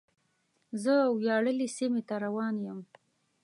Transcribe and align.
زه 0.83 0.93
وياړلې 1.19 1.67
سیمې 1.77 2.01
ته 2.07 2.15
روان 2.25 2.55
یم. 2.65 2.79